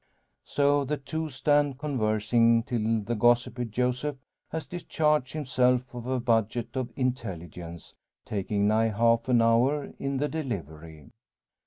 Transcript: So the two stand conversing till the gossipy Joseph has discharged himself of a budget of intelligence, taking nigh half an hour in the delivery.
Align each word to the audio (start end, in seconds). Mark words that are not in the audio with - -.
So 0.45 0.83
the 0.83 0.97
two 0.97 1.29
stand 1.29 1.77
conversing 1.77 2.63
till 2.63 3.01
the 3.01 3.13
gossipy 3.13 3.65
Joseph 3.65 4.15
has 4.49 4.65
discharged 4.65 5.33
himself 5.33 5.83
of 5.93 6.07
a 6.07 6.19
budget 6.19 6.75
of 6.75 6.89
intelligence, 6.95 7.93
taking 8.25 8.65
nigh 8.67 8.87
half 8.97 9.29
an 9.29 9.43
hour 9.43 9.93
in 9.99 10.17
the 10.17 10.27
delivery. 10.27 11.11